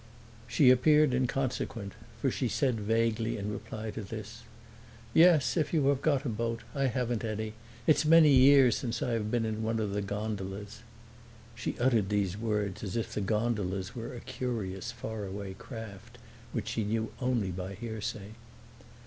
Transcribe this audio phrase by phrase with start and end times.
[0.47, 4.41] She appeared inconsequent, for she said vaguely in reply to this,
[5.13, 6.61] "Yes, if you have got a boat.
[6.73, 7.53] I haven't any;
[7.85, 10.81] it's many years since I have been in one of the gondolas."
[11.53, 16.17] She uttered these words as if the gondolas were a curious faraway craft
[16.51, 18.29] which she knew only by hearsay.